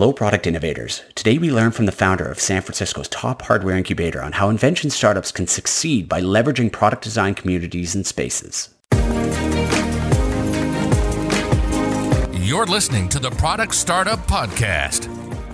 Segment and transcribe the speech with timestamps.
[0.00, 1.02] Hello, product innovators.
[1.14, 4.88] Today we learn from the founder of San Francisco's top hardware incubator on how invention
[4.88, 8.70] startups can succeed by leveraging product design communities and spaces.
[12.32, 15.19] You're listening to the Product Startup Podcast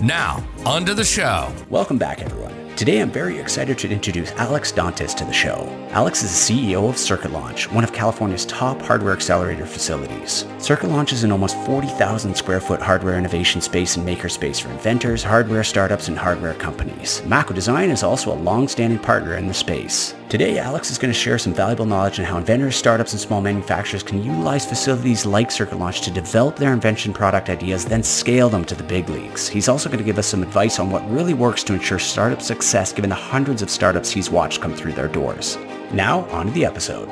[0.00, 1.50] now, on to the show.
[1.70, 2.54] Welcome back, everyone.
[2.76, 5.66] Today, I'm very excited to introduce Alex Dantas to the show.
[5.92, 10.44] Alex is the CEO of Circuit Launch, one of California's top hardware accelerator facilities.
[10.58, 15.22] Circuit Launch is an almost 40,000 square foot hardware innovation space and makerspace for inventors,
[15.22, 17.22] hardware startups, and hardware companies.
[17.24, 20.14] Mako Design is also a long-standing partner in the space.
[20.28, 23.40] Today, Alex is going to share some valuable knowledge on how inventors, startups, and small
[23.40, 28.48] manufacturers can utilize facilities like Circuit Launch to develop their invention product ideas, then scale
[28.48, 29.46] them to the big leagues.
[29.46, 32.42] He's also going to give us some advice on what really works to ensure startup
[32.42, 35.58] success given the hundreds of startups he's watched come through their doors.
[35.92, 37.08] Now, on to the episode.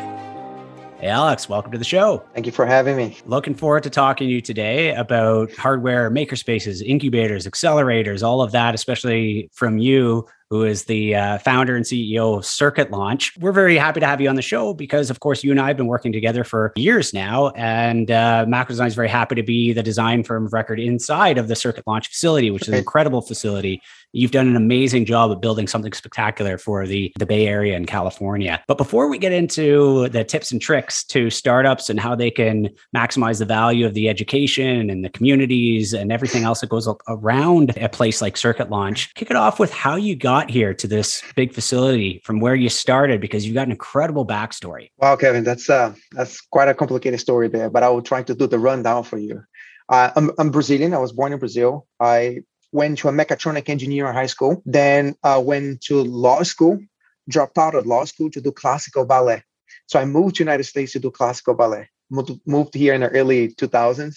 [0.99, 2.25] Hey, Alex, welcome to the show.
[2.35, 3.17] Thank you for having me.
[3.27, 8.75] Looking forward to talking to you today about hardware makerspaces, incubators, accelerators, all of that,
[8.75, 13.37] especially from you who is the uh, founder and CEO of Circuit Launch.
[13.39, 15.69] We're very happy to have you on the show because, of course, you and I
[15.69, 17.49] have been working together for years now.
[17.51, 21.39] And uh, Mako Design is very happy to be the design firm of record inside
[21.39, 23.83] of the Circuit Launch facility, which is an incredible facility.
[24.15, 27.87] You've done an amazing job of building something spectacular for the, the Bay Area and
[27.87, 28.63] California.
[28.69, 32.71] But before we get into the tips and tricks to startups and how they can
[32.95, 37.77] maximize the value of the education and the communities and everything else that goes around
[37.79, 40.87] a place like Circuit Launch, kick it off with how you got got here to
[40.87, 44.91] this big facility from where you started because you've got an incredible backstory.
[44.99, 48.35] Wow, Kevin, that's uh, that's quite a complicated story there, but I will try to
[48.35, 49.43] do the rundown for you.
[49.89, 50.95] Uh, I'm, I'm Brazilian.
[50.95, 51.87] I was born in Brazil.
[52.01, 52.43] I
[52.75, 56.81] went to a mechatronic engineer in high school, then uh, went to law school,
[57.29, 59.45] dropped out of law school to do classical ballet.
[59.87, 61.89] So I moved to United States to do classical ballet.
[62.11, 64.17] Moved, moved here in the early 2000s.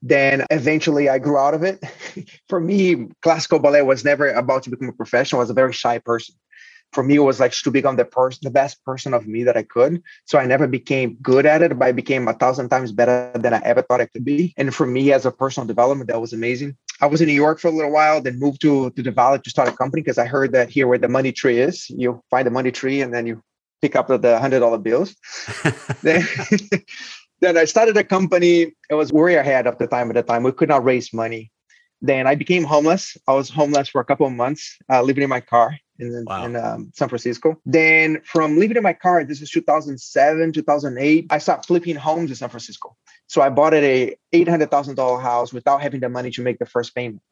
[0.00, 1.84] Then eventually I grew out of it.
[2.48, 5.40] For me, classical ballet was never about to become a professional.
[5.40, 6.34] I was a very shy person.
[6.94, 9.58] For me, it was like to become the person, the best person of me that
[9.58, 10.02] I could.
[10.24, 13.52] So I never became good at it, but I became a thousand times better than
[13.52, 14.54] I ever thought I could be.
[14.56, 16.78] And for me, as a personal development, that was amazing.
[17.00, 19.38] I was in New York for a little while, then moved to, to the Valley
[19.38, 22.22] to start a company because I heard that here where the money tree is, you
[22.30, 23.42] find the money tree and then you
[23.80, 25.14] pick up the, the hundred dollar bills.
[26.02, 26.26] then,
[27.40, 28.72] then I started a company.
[28.90, 30.42] It was way ahead of the time at the time.
[30.42, 31.52] We could not raise money.
[32.00, 33.16] Then I became homeless.
[33.26, 36.44] I was homeless for a couple of months, uh, living in my car in, wow.
[36.44, 37.60] in um, San Francisco.
[37.66, 42.36] Then from living in my car, this is 2007, 2008, I started flipping homes in
[42.36, 42.96] San Francisco.
[43.28, 47.22] So I bought a $800,000 house without having the money to make the first payment,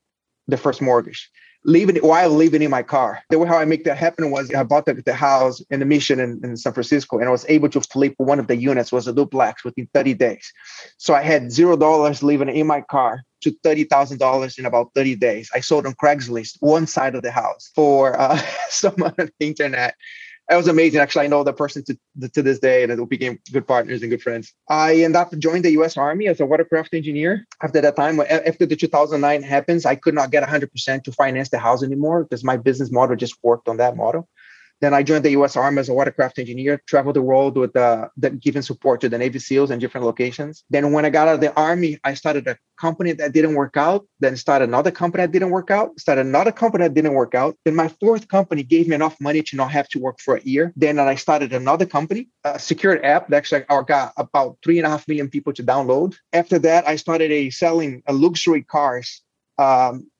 [0.46, 1.30] the first mortgage
[1.66, 3.22] living while leaving in my car.
[3.28, 5.86] The way how I make that happen was I bought the, the house in the
[5.86, 8.92] mission in, in, San Francisco and I was able to flip one of the units
[8.92, 10.52] was a duplex within 30 days.
[10.96, 15.50] So I had zero dollars leaving in my car to $30,000 in about 30 days.
[15.54, 18.40] I sold on Craigslist one side of the house for uh,
[18.70, 19.96] someone on the internet
[20.48, 21.00] it was amazing.
[21.00, 24.10] Actually, I know the person to, to this day, and we became good partners and
[24.10, 24.54] good friends.
[24.68, 25.96] I ended up joined the U.S.
[25.96, 27.46] Army as a watercraft engineer.
[27.62, 31.58] After that time, after the 2009 happens, I could not get 100% to finance the
[31.58, 34.28] house anymore because my business model just worked on that model.
[34.80, 35.56] Then I joined the U.S.
[35.56, 39.16] Army as a watercraft engineer, traveled the world with uh, the, giving support to the
[39.16, 40.64] Navy SEALs in different locations.
[40.68, 43.76] Then when I got out of the Army, I started a company that didn't work
[43.76, 44.06] out.
[44.20, 45.98] Then started another company that didn't work out.
[45.98, 47.56] Started another company that didn't work out.
[47.64, 50.42] Then my fourth company gave me enough money to not have to work for a
[50.42, 50.72] year.
[50.76, 54.90] Then I started another company, a secured app that actually got about three and a
[54.90, 56.16] half million people to download.
[56.32, 59.22] After that, I started a selling a luxury cars
[59.58, 60.10] um,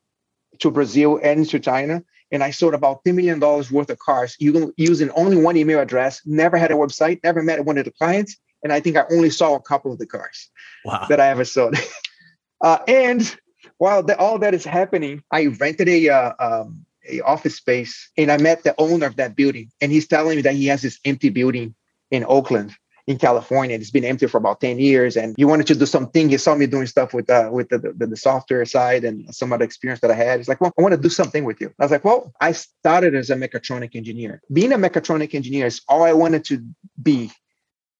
[0.59, 5.09] to Brazil and to China and I sold about $10 million worth of cars using
[5.11, 8.37] only one email address, never had a website, never met one of the clients.
[8.63, 10.49] And I think I only saw a couple of the cars
[10.83, 11.05] wow.
[11.09, 11.75] that I ever sold.
[12.61, 13.35] uh, and
[13.77, 18.31] while the, all that is happening, I rented a, uh, um, a office space and
[18.31, 19.71] I met the owner of that building.
[19.79, 21.75] And he's telling me that he has this empty building
[22.11, 22.75] in Oakland
[23.07, 23.75] in California.
[23.75, 25.15] It's been empty for about 10 years.
[25.15, 26.29] And he wanted to do something.
[26.29, 29.53] He saw me doing stuff with uh, with the, the, the, software side and some
[29.53, 30.39] other experience that I had.
[30.39, 31.73] He's like, well, I want to do something with you.
[31.79, 34.41] I was like, well, I started as a mechatronic engineer.
[34.51, 36.63] Being a mechatronic engineer is all I wanted to
[37.01, 37.31] be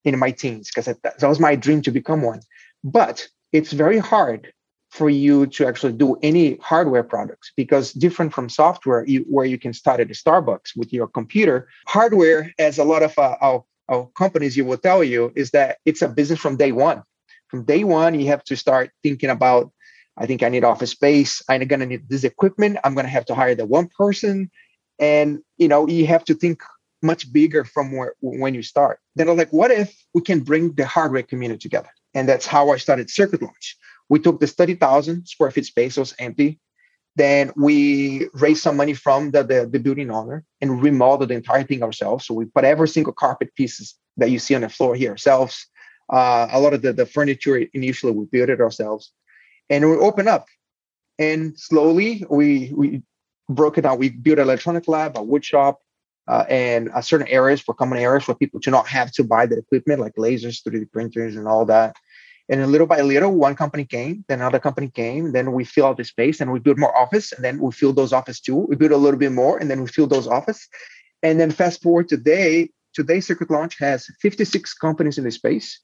[0.03, 2.41] in my teens because that was my dream to become one.
[2.83, 4.51] But it's very hard
[4.89, 9.57] for you to actually do any hardware products because different from software you, where you
[9.57, 13.35] can start at starbucks with your computer hardware as a lot of uh,
[13.89, 17.03] our companies you will tell you is that it's a business from day one.
[17.47, 19.71] From day one you have to start thinking about
[20.17, 21.41] i think i need office space.
[21.49, 22.77] I'm going to need this equipment.
[22.83, 24.51] I'm going to have to hire the one person.
[24.99, 26.61] And you know you have to think
[27.03, 28.99] much bigger from where when you start.
[29.15, 31.89] Then i'm like what if we can bring the hardware community together?
[32.13, 33.77] And that's how i started circuit launch.
[34.09, 36.59] We took this 30,000 square feet space, was empty.
[37.17, 41.63] Then we raised some money from the, the, the, building owner and remodeled the entire
[41.63, 42.27] thing ourselves.
[42.27, 45.65] So we put every single carpet pieces that you see on the floor here ourselves.
[46.13, 49.11] Uh, a lot of the, the furniture initially we built it ourselves.
[49.67, 50.45] And we opened up.
[51.17, 53.01] And slowly we we
[53.49, 53.97] broke it down.
[53.97, 55.79] We built an electronic lab, a wood shop,
[56.27, 59.47] uh, and uh, certain areas for common areas for people to not have to buy
[59.47, 61.95] the equipment like lasers, 3D printers, and all that.
[62.49, 65.87] And then little by little, one company came, then another company came, then we fill
[65.87, 68.55] out the space and we build more office, and then we fill those office too.
[68.55, 70.67] We build a little bit more, and then we fill those office.
[71.23, 75.81] And then fast forward today, today Circuit Launch has 56 companies in the space.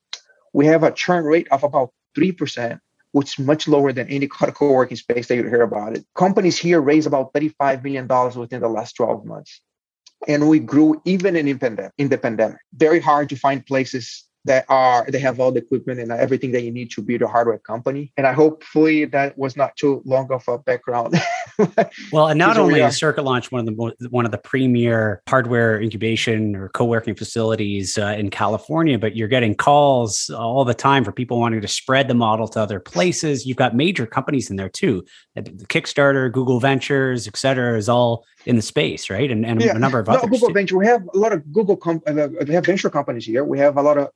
[0.54, 2.80] We have a churn rate of about 3%,
[3.12, 6.06] which is much lower than any co-working space that you hear about it.
[6.16, 8.08] Companies here raise about $35 million
[8.40, 9.62] within the last 12 months.
[10.28, 12.62] And we grew even in, in the pandemic.
[12.74, 16.64] Very hard to find places that are they have all the equipment and everything that
[16.64, 18.12] you need to build a hardware company.
[18.18, 21.16] And I hopefully that was not too long of a background.
[22.12, 25.82] well, and not only is Circuit Launch one of the one of the premier hardware
[25.82, 31.12] incubation or co-working facilities uh, in California, but you're getting calls all the time for
[31.12, 33.46] people wanting to spread the model to other places.
[33.46, 35.06] You've got major companies in there too.
[35.38, 39.32] Kickstarter, Google Ventures, et cetera, is all in the space, right?
[39.32, 39.76] And, and yeah.
[39.76, 40.30] a number of no, others.
[40.30, 40.54] Google too.
[40.54, 40.78] Venture.
[40.78, 41.78] We have a lot of Google.
[41.78, 43.44] Com- uh, we have venture companies here.
[43.44, 44.10] We have a lot of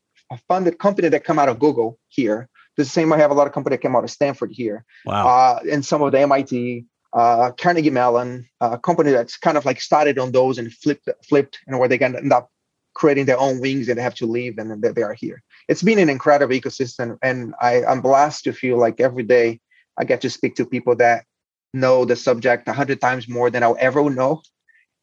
[0.48, 2.50] funded company that come out of Google here.
[2.76, 4.86] The same I have a lot of company that came out of Stanford here.
[5.06, 5.28] Wow.
[5.28, 9.66] Uh, and some of the MIT, uh, Carnegie Mellon, a uh, company that's kind of
[9.66, 12.50] like started on those and flipped, flipped, and where they can end up
[12.94, 15.42] creating their own wings and they have to leave and then they are here.
[15.68, 19.60] It's been an incredible ecosystem, and I, I'm blessed to feel like every day
[20.00, 21.26] I get to speak to people that
[21.74, 24.42] know the subject a hundred times more than I'll ever know.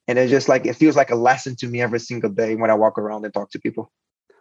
[0.09, 2.71] And it's just like it feels like a lesson to me every single day when
[2.71, 3.91] I walk around and talk to people.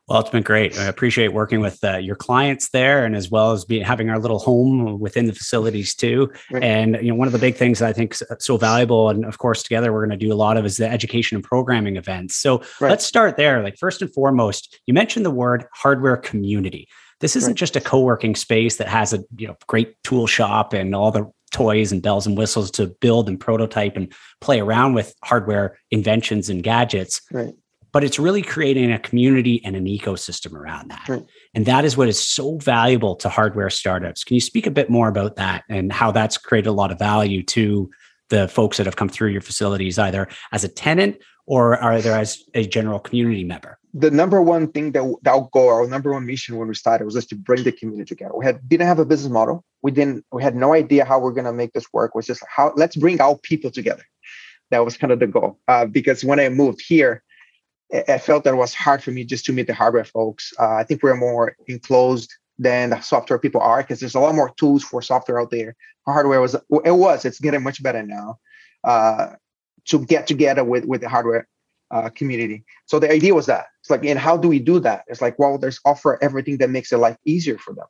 [0.08, 0.78] Well, it's been great.
[0.78, 4.20] I appreciate working with uh, your clients there, and as well as being having our
[4.20, 6.30] little home within the facilities too.
[6.52, 6.62] Right.
[6.62, 9.24] And you know, one of the big things that I think is so valuable, and
[9.24, 11.96] of course, together we're going to do a lot of is the education and programming
[11.96, 12.36] events.
[12.36, 12.90] So right.
[12.90, 13.64] let's start there.
[13.64, 16.90] Like first and foremost, you mentioned the word hardware community.
[17.22, 17.58] This isn't right.
[17.58, 21.32] just a co-working space that has a you know great tool shop and all the
[21.52, 24.12] toys and bells and whistles to build and prototype and
[24.42, 27.22] play around with hardware inventions and gadgets.
[27.32, 27.54] Right
[27.94, 31.08] but it's really creating a community and an ecosystem around that.
[31.08, 31.24] Right.
[31.54, 34.24] And that is what is so valuable to hardware startups.
[34.24, 36.98] Can you speak a bit more about that and how that's created a lot of
[37.00, 37.90] value to
[38.30, 42.44] the folks that have come through your facilities, either as a tenant or either as
[42.56, 43.78] a general community member?
[43.94, 47.14] The number one thing that that goal, our number one mission when we started was
[47.14, 48.34] just to bring the community together.
[48.36, 49.64] We had didn't have a business model.
[49.84, 50.26] We didn't.
[50.32, 52.12] We had no idea how we're going to make this work.
[52.16, 54.02] It was just how let's bring our people together.
[54.72, 55.60] That was kind of the goal.
[55.68, 57.22] Uh, because when I moved here,
[57.94, 60.52] I felt that was hard for me just to meet the hardware folks.
[60.60, 64.36] Uh, I think we're more enclosed than the software people are because there's a lot
[64.36, 65.76] more tools for software out there.
[66.06, 68.40] Hardware was it was it's getting much better now
[68.84, 69.34] uh,
[69.86, 71.48] to get together with with the hardware
[71.92, 72.64] uh, community.
[72.86, 75.04] So the idea was that it's like, and how do we do that?
[75.08, 77.86] It's like, well, there's offer everything that makes their life easier for them.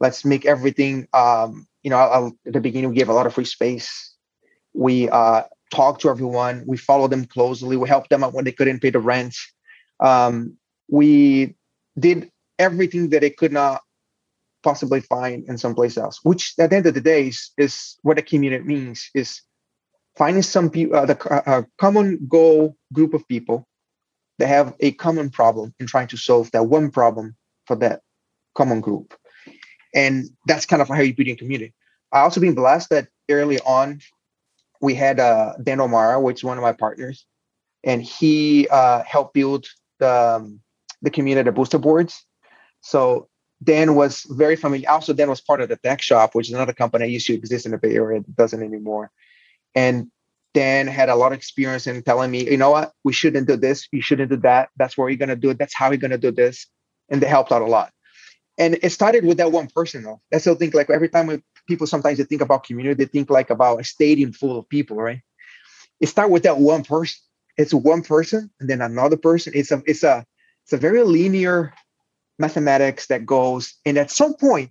[0.00, 1.08] Let's make everything.
[1.14, 4.14] Um, you know, I'll, at the beginning we gave a lot of free space.
[4.74, 6.64] We uh, talk to everyone.
[6.66, 7.76] We follow them closely.
[7.76, 9.36] We helped them out when they couldn't pay the rent.
[10.00, 10.56] Um,
[10.88, 11.54] we
[11.98, 13.82] did everything that they could not
[14.62, 16.20] possibly find in someplace else.
[16.22, 19.42] Which, at the end of the day, is, is what a community means: is
[20.16, 23.66] finding some people, uh, the uh, common goal group of people
[24.38, 28.02] that have a common problem and trying to solve that one problem for that
[28.54, 29.14] common group.
[29.94, 31.72] And that's kind of how you build a community.
[32.12, 34.00] I also been blessed that early on
[34.84, 37.26] we had uh, Dan O'Mara, which is one of my partners,
[37.82, 39.66] and he uh, helped build
[39.98, 40.60] the, um,
[41.00, 42.24] the community booster boards.
[42.82, 43.28] So
[43.62, 44.90] Dan was very familiar.
[44.90, 47.34] Also, Dan was part of the Tech Shop, which is another company that used to
[47.34, 49.10] exist in the Bay Area that doesn't anymore.
[49.74, 50.10] And
[50.52, 53.56] Dan had a lot of experience in telling me, you know what, we shouldn't do
[53.56, 54.68] this, you shouldn't do that.
[54.76, 55.58] That's where you're gonna do it.
[55.58, 56.66] That's how you're gonna do this.
[57.08, 57.90] And they helped out a lot.
[58.58, 60.20] And it started with that one person though.
[60.30, 60.70] That's the thing.
[60.72, 63.84] Like every time we people sometimes they think about community, they think like about a
[63.84, 65.20] stadium full of people, right?
[66.00, 67.20] It starts with that one person.
[67.56, 69.52] It's one person and then another person.
[69.54, 70.24] It's a it's a
[70.64, 71.72] it's a very linear
[72.38, 74.70] mathematics that goes, and at some point,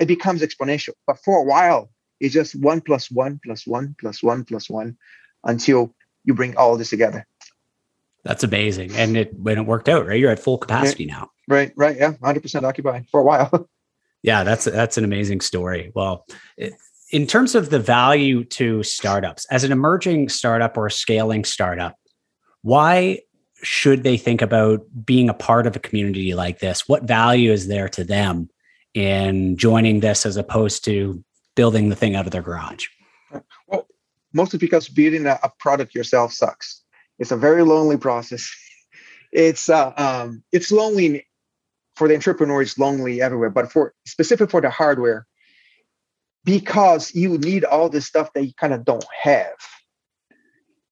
[0.00, 0.94] it becomes exponential.
[1.06, 1.90] But for a while,
[2.20, 4.96] it's just one plus one plus one plus one plus one
[5.44, 7.26] until you bring all this together.
[8.24, 8.92] That's amazing.
[8.96, 10.18] And it when it worked out, right?
[10.18, 11.14] You're at full capacity yeah.
[11.14, 11.30] now.
[11.48, 11.96] Right, right.
[11.96, 12.14] Yeah.
[12.14, 13.68] 100% occupied for a while.
[14.22, 15.92] yeah, that's that's an amazing story.
[15.94, 16.26] Well,
[17.10, 21.96] in terms of the value to startups, as an emerging startup or a scaling startup,
[22.62, 23.20] why
[23.62, 26.88] should they think about being a part of a community like this?
[26.88, 28.48] What value is there to them
[28.94, 31.22] in joining this as opposed to
[31.54, 32.86] building the thing out of their garage?
[33.66, 33.86] Well,
[34.32, 36.82] mostly because building a, product yourself sucks.
[37.18, 38.50] It's a very lonely process.
[39.32, 41.25] It's uh, um, it's lonely
[41.96, 42.62] for the entrepreneur.
[42.62, 45.26] It's lonely everywhere, but for specific for the hardware,
[46.44, 49.56] because you need all this stuff that you kind of don't have,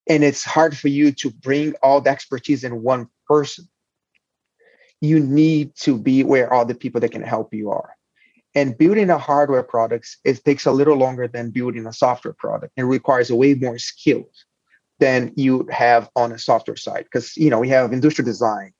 [0.09, 3.69] and it's hard for you to bring all the expertise in one person.
[5.01, 7.95] You need to be where all the people that can help you are.
[8.55, 12.73] And building a hardware products, it takes a little longer than building a software product.
[12.77, 14.45] It requires way more skills
[15.01, 18.73] than you have on a software side because you know we have industrial design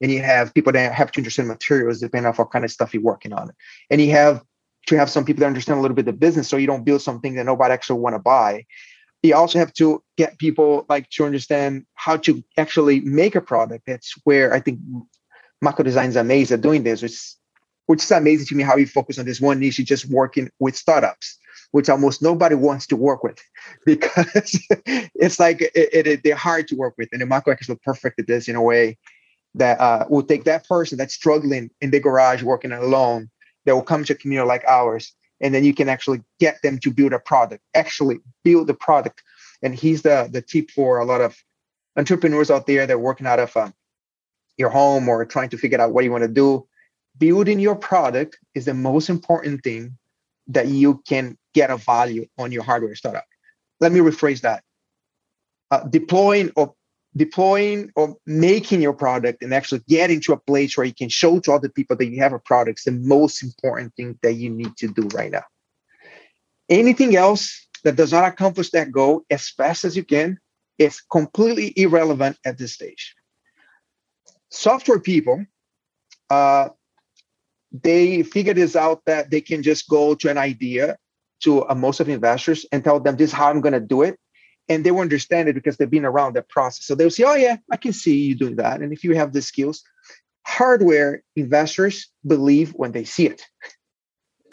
[0.00, 2.94] and you have people that have to understand materials depending on what kind of stuff
[2.94, 3.50] you're working on.
[3.90, 4.42] And you have
[4.86, 7.02] to have some people that understand a little bit of business so you don't build
[7.02, 8.64] something that nobody actually want to buy.
[9.22, 13.84] You also have to get people like to understand how to actually make a product.
[13.86, 14.80] That's where i think
[15.60, 17.02] Mako Design is amazing at doing this.
[17.02, 17.34] Which,
[17.86, 20.76] which is amazing to me how you focus on this one niche just working with
[20.76, 21.38] startups
[21.70, 23.38] which almost nobody wants to work with
[23.86, 27.08] because it's like it, it, they're hard to work with.
[27.12, 28.96] And the Mako actually perfected this in a way
[29.54, 33.30] that uh, will take that person that's struggling in the garage working alone
[33.64, 36.78] that will come to a community like ours and then you can actually get them
[36.78, 39.22] to build a product actually build the product
[39.62, 41.36] and he's the the tip for a lot of
[41.96, 43.70] entrepreneurs out there that are working out of uh,
[44.56, 46.66] your home or trying to figure out what you want to do
[47.18, 49.96] building your product is the most important thing
[50.46, 53.24] that you can get a value on your hardware startup.
[53.80, 54.62] Let me rephrase that.
[55.70, 56.74] Uh, deploying or
[57.16, 61.40] deploying or making your product and actually getting to a place where you can show
[61.40, 64.50] to other people that you have a product is the most important thing that you
[64.50, 65.44] need to do right now.
[66.68, 70.38] Anything else that does not accomplish that goal as fast as you can
[70.78, 73.14] is completely irrelevant at this stage.
[74.50, 75.44] Software people
[76.30, 76.68] uh,
[77.72, 80.96] they figure this out that they can just go to an idea
[81.42, 84.02] to uh, most of investors and tell them this is how I'm going to do
[84.02, 84.18] it.
[84.68, 86.84] And they will understand it because they've been around that process.
[86.86, 88.80] So they'll say, oh, yeah, I can see you doing that.
[88.80, 89.82] And if you have the skills,
[90.46, 93.42] hardware investors believe when they see it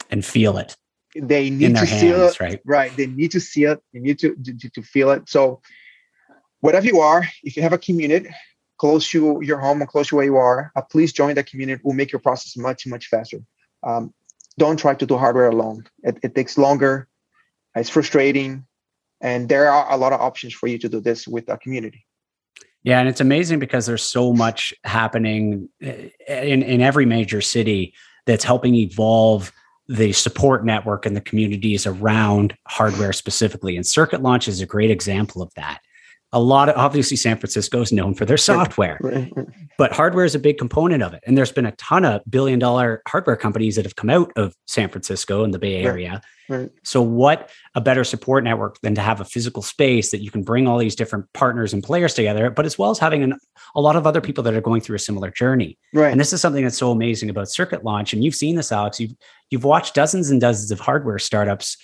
[0.09, 0.75] and feel it.
[1.15, 2.39] They need to hands, see it.
[2.39, 2.61] Right.
[2.65, 2.97] Right.
[2.97, 3.79] They need to see it.
[3.93, 5.29] They need to, to, to feel it.
[5.29, 5.61] So,
[6.59, 8.29] whatever you are, if you have a community,
[8.77, 11.79] close to your home or close to where you are, uh, please join that community.
[11.79, 13.39] It will make your process much, much faster.
[13.83, 14.13] Um,
[14.57, 15.85] don't try to do hardware alone.
[16.03, 17.07] It, it takes longer.
[17.75, 18.65] It's frustrating.
[19.21, 22.05] And there are a lot of options for you to do this with a community.
[22.83, 27.95] Yeah, and it's amazing because there's so much happening eh, in, in every major city
[28.27, 29.51] that's helping evolve
[29.87, 33.75] the support network and the communities around hardware specifically.
[33.75, 35.79] And Circuit Launch is a great example of that
[36.35, 39.47] a lot of obviously San Francisco is known for their software, right, right.
[39.77, 41.23] but hardware is a big component of it.
[41.25, 44.53] And there's been a ton of billion dollar hardware companies that have come out of
[44.67, 46.21] San Francisco and the Bay Area.
[46.49, 50.29] Right, so, what a better support network than to have a physical space that you
[50.29, 53.39] can bring all these different partners and players together, but as well as having an,
[53.73, 55.77] a lot of other people that are going through a similar journey.
[55.93, 56.11] Right.
[56.11, 58.13] And this is something that's so amazing about Circuit Launch.
[58.13, 58.99] And you've seen this, Alex.
[58.99, 59.15] You've
[59.51, 61.77] you've watched dozens and dozens of hardware startups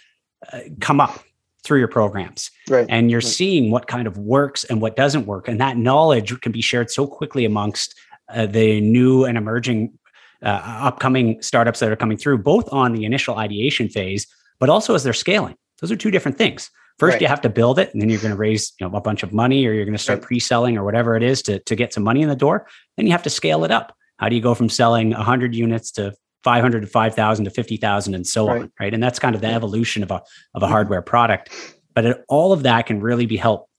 [0.52, 1.24] uh, come up
[1.64, 2.50] through your programs.
[2.68, 2.86] Right.
[2.90, 3.28] And you're right.
[3.28, 5.48] seeing what kind of works and what doesn't work.
[5.48, 8.00] And that knowledge can be shared so quickly amongst
[8.30, 9.98] uh, the new and emerging
[10.44, 14.26] uh, upcoming startups that are coming through, both on the initial ideation phase,
[14.60, 15.56] but also as they're scaling.
[15.80, 16.70] Those are two different things.
[17.00, 17.22] First, right.
[17.22, 19.24] you have to build it, and then you're going to raise you know, a bunch
[19.24, 21.94] of money, or you're going to start pre-selling, or whatever it is to, to get
[21.94, 22.68] some money in the door.
[22.96, 23.96] Then you have to scale it up.
[24.18, 28.26] How do you go from selling 100 units to 500 to 5000 to 50000 and
[28.26, 28.62] so right.
[28.62, 30.22] on right and that's kind of the evolution of a
[30.56, 31.50] of a hardware product
[31.94, 33.70] but it, all of that can really be helped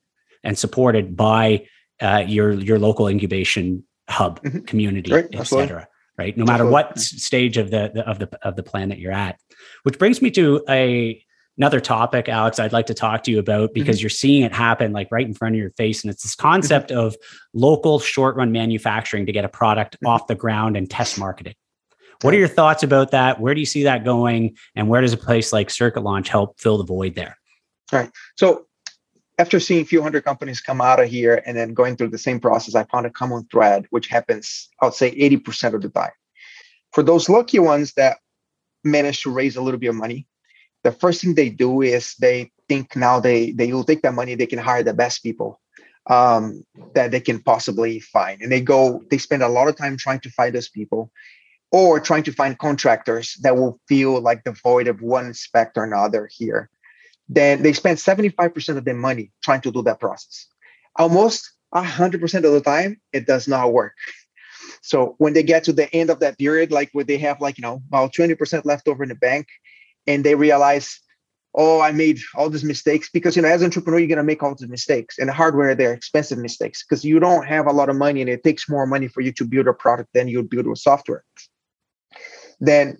[0.44, 1.66] and supported by
[2.00, 4.60] uh, your your local incubation hub mm-hmm.
[4.60, 5.34] community right.
[5.34, 5.86] etc
[6.18, 9.12] right no matter what stage of the, the, of the of the plan that you're
[9.12, 9.38] at
[9.84, 11.22] which brings me to a
[11.56, 13.74] another topic alex i'd like to talk to you about mm-hmm.
[13.74, 14.04] because mm-hmm.
[14.04, 16.90] you're seeing it happen like right in front of your face and it's this concept
[16.90, 16.98] mm-hmm.
[16.98, 17.16] of
[17.54, 20.08] local short run manufacturing to get a product mm-hmm.
[20.08, 21.54] off the ground and test marketing
[22.22, 23.40] what are your thoughts about that?
[23.40, 24.56] Where do you see that going?
[24.74, 27.36] And where does a place like Circuit Launch help fill the void there?
[27.92, 28.10] All right.
[28.36, 28.66] So
[29.38, 32.18] after seeing a few hundred companies come out of here and then going through the
[32.18, 35.88] same process, I found a common thread, which happens, I would say 80% of the
[35.88, 36.12] time.
[36.92, 38.18] For those lucky ones that
[38.84, 40.26] manage to raise a little bit of money,
[40.84, 44.34] the first thing they do is they think now they they will take that money,
[44.34, 45.60] they can hire the best people
[46.06, 46.64] um,
[46.94, 50.20] that they can possibly find, and they go they spend a lot of time trying
[50.20, 51.10] to find those people,
[51.72, 55.84] or trying to find contractors that will feel like the void of one inspector or
[55.84, 56.70] another here.
[57.28, 60.46] Then they spend seventy five percent of their money trying to do that process.
[60.96, 63.94] Almost hundred percent of the time, it does not work.
[64.82, 67.56] So when they get to the end of that period, like where they have like,
[67.56, 69.46] you know, about 20% left over in the bank,
[70.06, 70.98] and they realize,
[71.54, 74.42] oh, I made all these mistakes because you know, as an entrepreneur, you're gonna make
[74.42, 75.18] all these mistakes.
[75.18, 78.30] And the hardware, they're expensive mistakes because you don't have a lot of money and
[78.30, 81.24] it takes more money for you to build a product than you build with software.
[82.62, 82.96] Then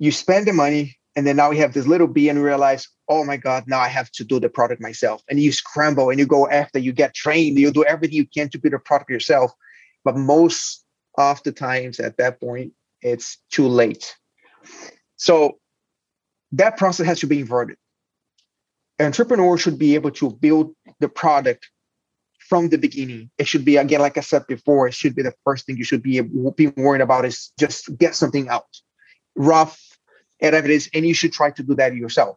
[0.00, 3.24] you spend the money, and then now we have this little B and realize, oh
[3.24, 5.22] my God, now I have to do the product myself.
[5.30, 8.48] And you scramble and you go after, you get trained, you do everything you can
[8.48, 9.52] to build a product yourself.
[10.04, 10.84] But most
[11.18, 14.16] oftentimes at that point it's too late
[15.16, 15.58] so
[16.52, 17.76] that process has to be inverted
[19.00, 21.70] entrepreneur should be able to build the product
[22.38, 25.34] from the beginning it should be again like i said before it should be the
[25.44, 28.66] first thing you should be, be worried about is just get something out
[29.36, 29.80] rough
[30.40, 32.36] is and you should try to do that yourself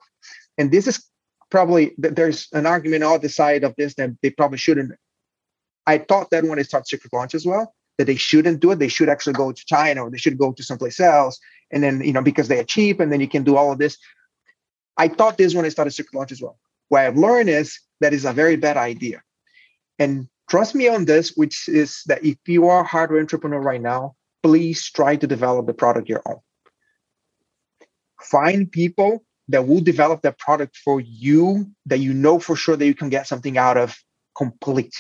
[0.58, 1.06] and this is
[1.50, 4.94] probably there's an argument on the side of this that they probably shouldn't
[5.86, 8.80] i thought that when i started Circuit Launch as well that they shouldn't do it.
[8.80, 11.40] They should actually go to China or they should go to someplace else.
[11.72, 13.98] And then, you know, because they're cheap and then you can do all of this.
[14.98, 16.58] I thought this when I started Circuit Launch as well.
[16.90, 19.22] What I've learned is that is a very bad idea.
[20.00, 23.82] And trust me on this, which is that if you are a hardware entrepreneur right
[23.82, 26.40] now, please try to develop the product your own.
[28.22, 32.86] Find people that will develop that product for you that you know for sure that
[32.86, 33.96] you can get something out of
[34.36, 34.96] complete.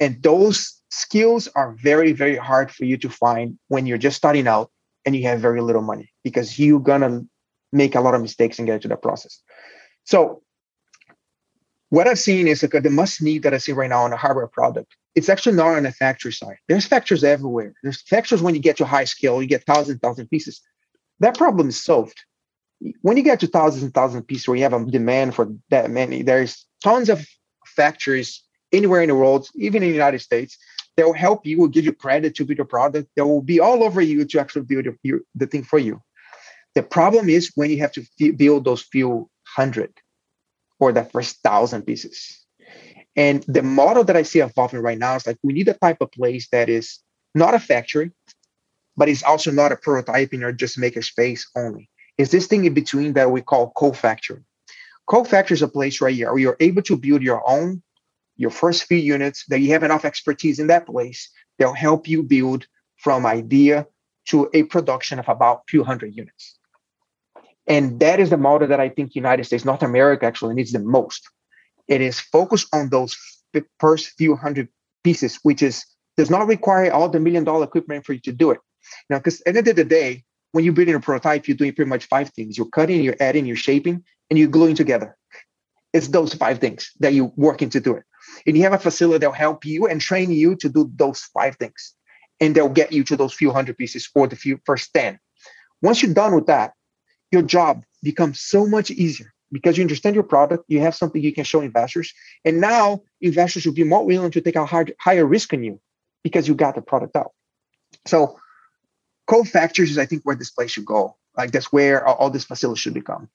[0.00, 4.48] And those skills are very very hard for you to find when you're just starting
[4.48, 4.70] out
[5.06, 7.22] and you have very little money because you're gonna
[7.72, 9.40] make a lot of mistakes and get into that process.
[10.04, 10.42] So
[11.90, 14.16] what i've seen is like the must need that i see right now on a
[14.16, 16.56] hardware product it's actually not on the factory side.
[16.68, 17.74] There's factories everywhere.
[17.82, 20.60] There's factories when you get to high scale you get thousand thousand pieces
[21.20, 22.18] that problem is solved
[23.02, 25.48] when you get to thousands and thousands of pieces where you have a demand for
[25.70, 27.26] that many there's tons of
[27.66, 30.56] factories anywhere in the world even in the united states
[31.00, 33.08] that will help you, will give you credit to build your product.
[33.16, 36.02] They will be all over you to actually build your, the thing for you.
[36.74, 39.92] The problem is when you have to f- build those few hundred
[40.78, 42.44] or the first thousand pieces.
[43.16, 46.02] And the model that I see evolving right now is like we need a type
[46.02, 46.98] of place that is
[47.34, 48.12] not a factory,
[48.96, 51.88] but it's also not a prototyping or just maker space only.
[52.18, 54.44] It's this thing in between that we call co-factory.
[55.06, 57.82] Co-factory is a place right here where you're able to build your own
[58.40, 62.22] your first few units that you have enough expertise in that place they'll help you
[62.22, 63.86] build from idea
[64.24, 66.58] to a production of about few hundred units
[67.66, 70.78] and that is the model that i think united states north america actually needs the
[70.78, 71.28] most
[71.86, 73.14] it is focused on those
[73.78, 74.68] first few hundred
[75.04, 75.84] pieces which is
[76.16, 78.60] does not require all the million dollar equipment for you to do it
[79.08, 81.72] now because at the end of the day when you're building a prototype you're doing
[81.72, 85.16] pretty much five things you're cutting you're adding you're shaping and you're gluing together
[85.92, 88.04] it's those five things that you're working to do it
[88.46, 91.56] and you have a facility that'll help you and train you to do those five
[91.56, 91.94] things.
[92.40, 95.18] And they'll get you to those few hundred pieces or the few first 10.
[95.82, 96.72] Once you're done with that,
[97.30, 101.34] your job becomes so much easier because you understand your product, you have something you
[101.34, 102.12] can show investors.
[102.44, 105.80] And now investors will be more willing to take a higher risk on you
[106.22, 107.32] because you got the product out.
[108.06, 108.38] So
[109.30, 111.16] co-factories is I think where this place should go.
[111.38, 113.28] Like that's where all this facility should become.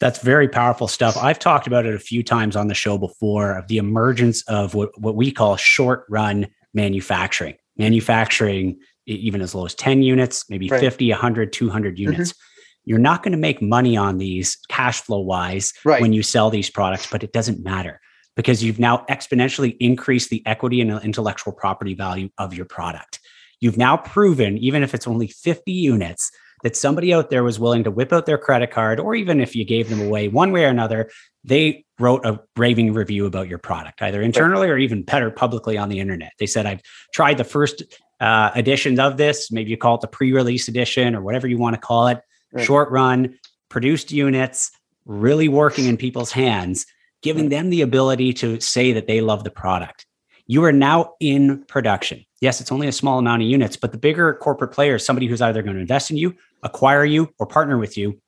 [0.00, 1.16] That's very powerful stuff.
[1.16, 4.74] I've talked about it a few times on the show before of the emergence of
[4.74, 7.54] what, what we call short run manufacturing.
[7.76, 10.80] Manufacturing even as low as 10 units, maybe right.
[10.80, 12.02] 50, 100, 200 mm-hmm.
[12.02, 12.32] units.
[12.32, 12.38] Mm-hmm.
[12.84, 16.00] You're not going to make money on these cash flow wise right.
[16.00, 18.00] when you sell these products, but it doesn't matter
[18.34, 23.20] because you've now exponentially increased the equity and intellectual property value of your product.
[23.62, 26.32] You've now proven, even if it's only 50 units,
[26.64, 29.54] that somebody out there was willing to whip out their credit card, or even if
[29.54, 31.08] you gave them away one way or another,
[31.44, 35.88] they wrote a raving review about your product, either internally or even better publicly on
[35.88, 36.32] the internet.
[36.40, 36.82] They said, I've
[37.14, 37.84] tried the first
[38.18, 39.52] uh, editions of this.
[39.52, 42.18] Maybe you call it the pre release edition or whatever you want to call it.
[42.52, 42.64] Right.
[42.64, 44.72] Short run, produced units,
[45.04, 46.84] really working in people's hands,
[47.22, 50.04] giving them the ability to say that they love the product.
[50.46, 52.24] You are now in production.
[52.40, 55.40] Yes, it's only a small amount of units, but the bigger corporate players, somebody who's
[55.40, 58.20] either going to invest in you, acquire you, or partner with you,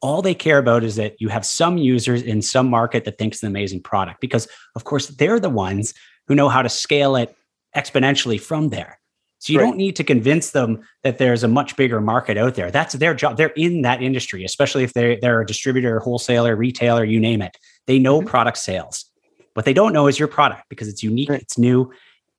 [0.00, 3.36] all they care about is that you have some users in some market that thinks
[3.38, 5.94] it's an amazing product because, of course, they're the ones
[6.26, 7.34] who know how to scale it
[7.76, 8.98] exponentially from there.
[9.38, 9.64] So you Right.
[9.66, 12.70] don't need to convince them that there's a much bigger market out there.
[12.70, 13.36] That's their job.
[13.36, 17.56] They're in that industry, especially if they're, they're a distributor, wholesaler, retailer, you name it.
[17.86, 18.26] They know Mhm.
[18.26, 19.06] product sales.
[19.54, 21.42] What they don't know is your product because it's unique, Right.
[21.42, 21.92] it's new,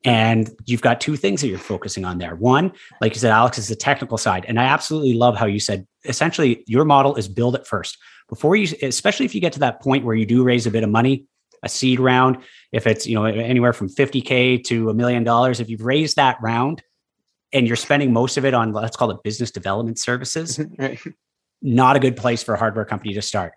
[0.05, 2.35] and you've got two things that you're focusing on there.
[2.35, 4.45] One, like you said, Alex, is the technical side.
[4.47, 7.97] And I absolutely love how you said essentially your model is build it first.
[8.27, 10.83] Before you, especially if you get to that point where you do raise a bit
[10.83, 11.25] of money,
[11.61, 12.37] a seed round,
[12.71, 16.37] if it's you know anywhere from 50K to a million dollars, if you've raised that
[16.41, 16.83] round
[17.53, 20.99] and you're spending most of it on let's call it business development services, mm-hmm, right.
[21.61, 23.53] not a good place for a hardware company to start.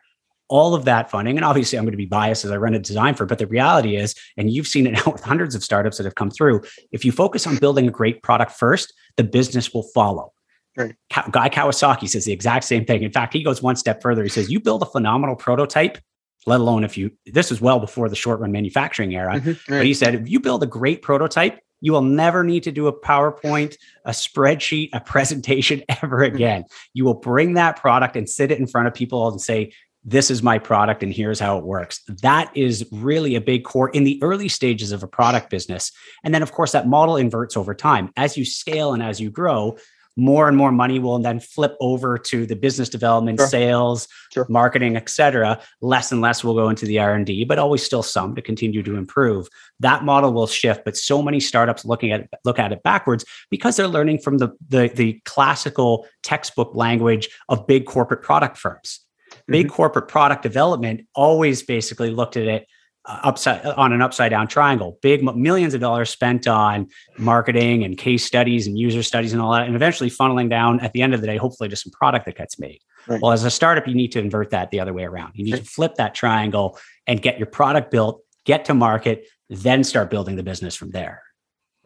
[0.49, 2.79] All of that funding, and obviously I'm going to be biased as I run a
[2.79, 5.97] design firm, but the reality is, and you've seen it now with hundreds of startups
[5.97, 6.63] that have come through.
[6.93, 10.33] If you focus on building a great product first, the business will follow.
[10.77, 10.95] Right.
[11.31, 13.03] Guy Kawasaki says the exact same thing.
[13.03, 14.23] In fact, he goes one step further.
[14.23, 15.99] He says, "You build a phenomenal prototype,
[16.47, 19.41] let alone if you." This is well before the short run manufacturing era.
[19.41, 22.73] Mhm, But he said, if you build a great prototype, you will never need to
[22.73, 26.65] do a PowerPoint, a spreadsheet, a presentation ever again.
[26.93, 29.73] You will bring that product and sit it in front of people and say,
[30.09, 32.01] this is my product and here's how it works.
[32.23, 35.91] That is really a big core in the early stages of a product business.
[36.23, 38.13] And then, of course, that model inverts over time.
[38.17, 39.77] As you scale and as you grow,
[40.17, 43.49] more and more money will then flip over to the business development, Sure.
[43.49, 44.47] sales, Sure.
[44.49, 45.61] marketing, et cetera.
[45.83, 48.97] Less and less will go into the R&D, but always still some to continue to
[48.97, 49.49] improve.
[49.81, 53.25] That model will shift, but so many startups looking at it, look at it backwards
[53.51, 59.01] because they're learning from the, the, the classical textbook language of big corporate product firms.
[59.49, 62.67] Big corporate product development always basically looked at it
[63.05, 64.99] uh, upside on an upside down triangle.
[65.03, 69.53] Big millions of dollars spent on marketing and case studies and user studies and all
[69.53, 72.27] that, and eventually funneling down at the end of the day, hopefully, to some product
[72.27, 72.81] that gets made.
[73.07, 73.23] Right.
[73.23, 75.33] Well, as a startup, you need to invert that the other way around.
[75.37, 79.85] You need to flip that triangle and get your product built, get to market, then
[79.85, 81.23] start building the business from there.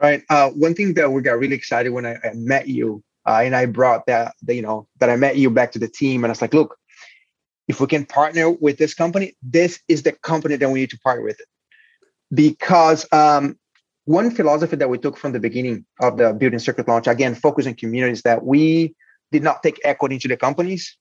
[0.00, 0.22] Right.
[0.30, 3.54] Uh, one thing that we got really excited when I, I met you, uh, and
[3.54, 6.30] I brought that, the, you know, that I met you back to the team, and
[6.30, 6.78] I was like, look,
[7.70, 10.98] if we can partner with this company, this is the company that we need to
[10.98, 11.40] partner with.
[12.34, 13.56] Because um,
[14.06, 17.76] one philosophy that we took from the beginning of the building circuit launch, again, focusing
[17.76, 18.96] communities, that we
[19.30, 20.96] did not take equity into the companies.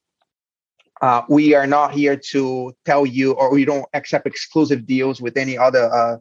[1.02, 5.36] Uh, we are not here to tell you, or we don't accept exclusive deals with
[5.36, 6.16] any other uh,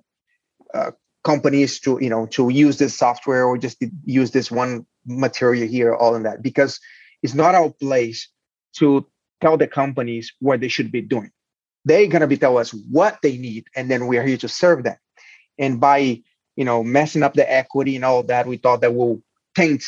[0.74, 0.92] uh,
[1.24, 5.94] companies to you know to use this software or just use this one material here
[5.94, 6.80] all in that because
[7.22, 8.30] it's not our place
[8.78, 9.06] to
[9.42, 11.32] tell the companies what they should be doing.
[11.86, 14.98] They're to be tell us what they need and then we're here to serve them.
[15.58, 16.22] And by
[16.56, 19.22] you know messing up the equity and all that we thought that will
[19.56, 19.84] taint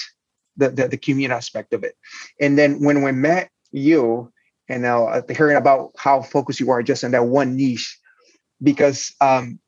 [0.57, 1.95] the the, the community aspect of it.
[2.39, 4.31] And then when we met you
[4.69, 7.99] and now uh, hearing about how focused you are just in that one niche
[8.63, 9.59] because um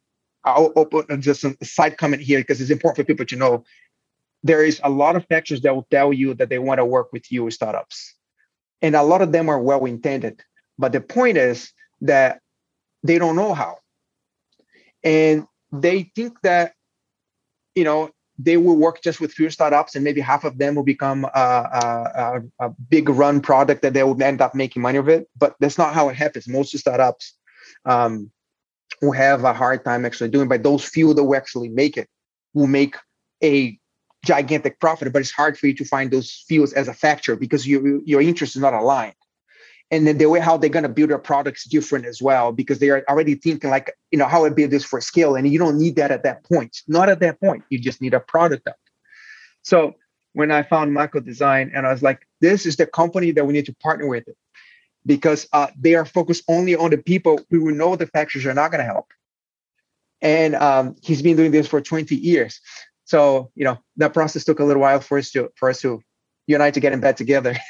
[0.45, 3.63] I'll open just a side comment here because it's important for people to know
[4.43, 7.13] there is a lot of factors that will tell you that they want to work
[7.13, 8.15] with you with startups.
[8.83, 10.43] And a lot of them are well intended.
[10.77, 12.41] But the point is that
[13.01, 13.77] they don't know how.
[15.03, 16.73] And they think that,
[17.75, 20.83] you know, they will work just with few startups and maybe half of them will
[20.83, 25.07] become a, a, a, big run product that they will end up making money of
[25.07, 25.27] it.
[25.37, 26.47] But that's not how it happens.
[26.47, 27.37] Most startups,
[27.85, 28.31] um,
[29.01, 32.07] who have a hard time actually doing, but those few that will actually make it
[32.53, 32.95] will make
[33.43, 33.77] a
[34.23, 35.11] gigantic profit.
[35.13, 38.21] But it's hard for you to find those fields as a factor because your your
[38.21, 39.15] interest is not aligned.
[39.91, 42.89] And then the way how they're gonna build their products different as well because they
[42.89, 45.77] are already thinking like you know how I build this for scale, and you don't
[45.77, 46.81] need that at that point.
[46.87, 47.63] Not at that point.
[47.69, 48.75] You just need a product out.
[49.61, 49.95] So
[50.33, 53.53] when I found Mako Design, and I was like, this is the company that we
[53.53, 54.25] need to partner with
[55.05, 58.71] because uh, they are focused only on the people who know the factors are not
[58.71, 59.07] going to help.
[60.21, 62.61] And um, he's been doing this for 20 years.
[63.05, 66.01] So, you know, that process took a little while for us to, for us to,
[66.47, 67.55] you and I to get in bed together.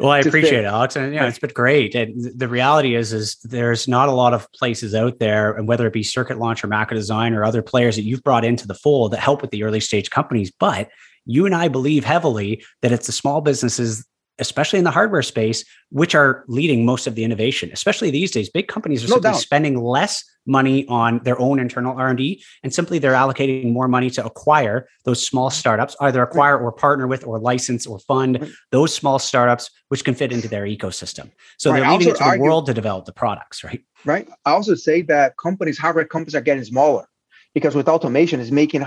[0.00, 1.94] Well, I appreciate it, Alex, and yeah, it's been great.
[1.94, 5.86] And the reality is, is there's not a lot of places out there, and whether
[5.86, 8.74] it be Circuit Launch or Mako Design or other players that you've brought into the
[8.74, 10.50] fold that help with the early stage companies.
[10.58, 10.88] But
[11.26, 14.06] you and I believe heavily that it's the small businesses,
[14.40, 17.70] especially in the hardware space, which are leading most of the innovation.
[17.72, 19.40] Especially these days, big companies are No simply doubt.
[19.40, 24.24] spending less money on their own internal R&D and simply they're allocating more money to
[24.24, 25.58] acquire those small mm-hmm.
[25.58, 28.50] startups either acquire or partner with or license or fund Right.
[28.72, 31.80] those small startups which can fit into their ecosystem so Right.
[31.80, 34.26] they're leaving it to the argue- world to develop the products right right?
[34.46, 37.06] I also say that companies, hardware companies, are getting smaller
[37.52, 38.86] because with automation, is making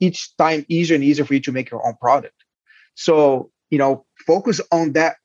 [0.00, 2.34] each time easier and easier for you to make your own product.
[2.94, 5.16] So you know, focus on that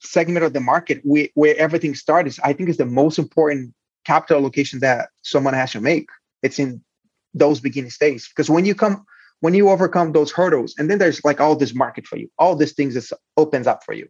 [0.00, 2.38] segment of the market where, where everything starts.
[2.42, 3.74] I think is the most important
[4.06, 6.08] capital allocation that someone has to make.
[6.42, 6.82] It's in
[7.34, 9.04] those beginning stages because when you come
[9.40, 12.54] when you overcome those hurdles, and then there's like all this market for you, all
[12.54, 14.06] these things that opens up for you.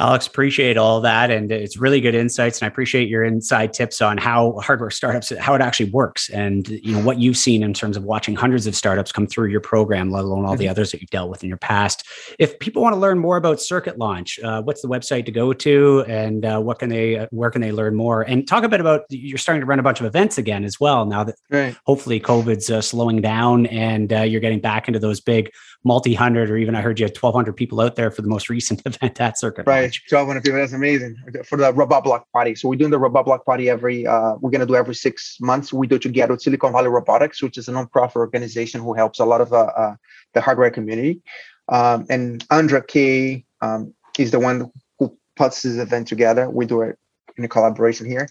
[0.00, 1.30] Alex, appreciate all that.
[1.30, 2.60] And it's really good insights.
[2.60, 6.66] And I appreciate your inside tips on how hardware startups, how it actually works and
[6.68, 9.60] you know what you've seen in terms of watching hundreds of startups come through your
[9.60, 10.70] program, let alone all the mm-hmm.
[10.70, 12.08] others that you've dealt with in your past.
[12.38, 15.52] If people want to learn more about Circuit Launch, uh, what's the website to go
[15.52, 18.22] to and uh, what can they, uh, where can they learn more?
[18.22, 20.80] And talk a bit about you're starting to run a bunch of events again as
[20.80, 21.76] well now that right.
[21.84, 25.50] hopefully COVID's uh, slowing down and uh, you're getting back into those big
[25.84, 28.48] multi hundred, or even I heard you had 1,200 people out there for the most
[28.48, 29.66] recent event at Circuit.
[29.66, 30.58] Right, 1,200 people.
[30.58, 32.54] That's amazing for the Robot Block Party.
[32.54, 34.06] So we're doing the Robot Block Party every.
[34.06, 35.72] Uh, we're gonna do every six months.
[35.72, 39.24] We do together with Silicon Valley Robotics, which is a nonprofit organization who helps a
[39.24, 39.94] lot of uh, uh,
[40.34, 41.22] the hardware community.
[41.68, 46.48] Um, and Andra Keay um, is the one who puts this event together.
[46.50, 46.98] We do it
[47.36, 48.28] in a collaboration here.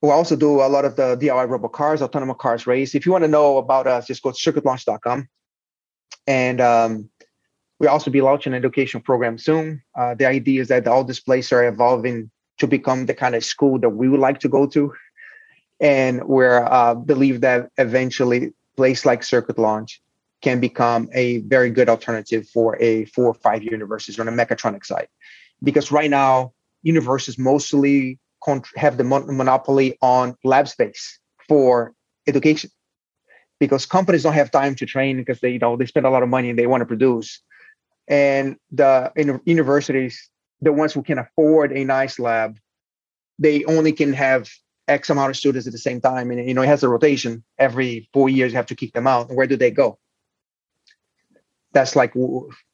[0.00, 2.94] We also do a lot of the DIY robot cars, autonomous cars race.
[2.94, 5.28] If you want to know about us, just go to circuitlaunch.com.
[6.26, 7.10] And um,
[7.78, 9.82] we'll also be launching an education program soon.
[9.94, 13.44] Uh, the idea is that all these places are evolving to become the kind of
[13.44, 14.92] school that we would like to go to.
[15.80, 20.00] And we uh, believe that eventually place like Circuit Launch
[20.42, 24.32] can become a very good alternative for a four or five year universities on the
[24.32, 25.08] mechatronics side.
[25.62, 28.18] Because right now, universities mostly
[28.76, 31.92] have the mon- monopoly on lab space for
[32.26, 32.70] education
[33.58, 36.22] because companies don't have time to train because they you know they spend a lot
[36.22, 37.42] of money and they want to produce
[38.08, 39.12] and the
[39.44, 42.58] universities the ones who can afford a nice lab
[43.38, 44.48] they only can have
[44.88, 47.44] x amount of students at the same time and you know it has a rotation.
[47.58, 49.30] Every four years you have to kick them out.
[49.30, 49.98] Where do they go?
[51.72, 52.14] That's like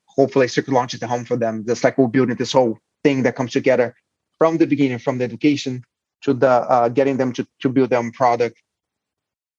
[0.07, 1.65] hopefully circuit launches the home for them.
[1.67, 3.95] That's like we're building this whole thing that comes together
[4.39, 5.85] from the beginning from the education
[6.23, 8.61] to the uh, getting them to, to build their own product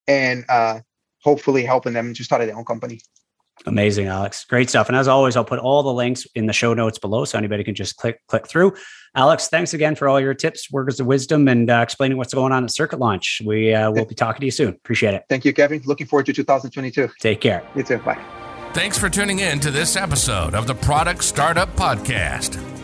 [0.08, 0.80] and uh,
[1.20, 3.00] hopefully helping them to start their own company.
[3.64, 4.44] Amazing, Alex.
[4.44, 4.88] Great stuff.
[4.88, 7.64] And as always, I'll put all the links in the show notes below so anybody
[7.64, 8.74] can just click click through.
[9.14, 12.52] Alex, thanks again for all your tips, words of wisdom, and uh, explaining what's going
[12.52, 13.40] on at Circuit Launch.
[13.44, 14.68] We uh, will be talking to you soon.
[14.68, 15.24] Appreciate it.
[15.28, 15.80] Thank you, Kevin.
[15.86, 17.08] Looking forward to 2022.
[17.18, 17.66] Take care.
[17.74, 17.98] You too.
[17.98, 18.22] Bye.
[18.74, 22.75] Thanks for tuning in to this episode of the Product Startup Podcast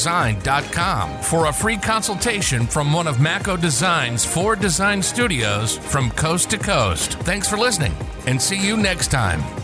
[0.00, 6.48] design.com for a free consultation from one of Mako Design's four design studios from coast
[6.50, 7.18] to coast.
[7.20, 7.92] Thanks for listening
[8.26, 9.59] and see you next time.